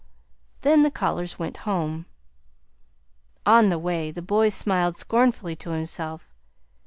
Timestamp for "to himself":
5.57-6.33